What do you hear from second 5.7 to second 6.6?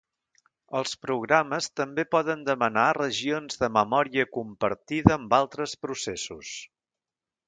processos.